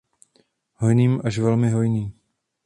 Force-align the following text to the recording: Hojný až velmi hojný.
Hojný 0.75 1.21
až 1.23 1.39
velmi 1.39 1.69
hojný. 1.69 2.13